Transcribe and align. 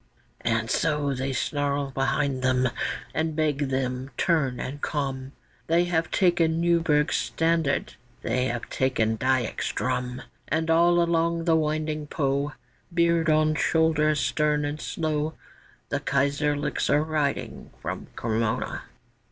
And 0.43 0.67
so 0.71 1.13
they 1.13 1.31
snarl 1.31 1.91
behind 1.91 2.41
them, 2.41 2.69
and 3.13 3.35
beg 3.35 3.69
them 3.69 4.09
turn 4.17 4.59
and 4.59 4.81
come, 4.81 5.33
They 5.67 5.83
have 5.83 6.09
taken 6.09 6.59
Neuberg's 6.59 7.17
standard, 7.17 7.93
they 8.23 8.45
have 8.45 8.67
taken 8.71 9.15
Diak's 9.15 9.71
drum; 9.71 10.23
And 10.47 10.71
along 10.71 11.43
the 11.45 11.55
winding 11.55 12.07
Po, 12.07 12.53
Beard 12.91 13.29
on 13.29 13.53
shoulder, 13.53 14.15
stern 14.15 14.65
and 14.65 14.81
slow 14.81 15.35
The 15.89 15.99
Kaiserlics 15.99 16.89
are 16.89 17.03
riding 17.03 17.69
from 17.79 18.07
Cremona. 18.15 18.81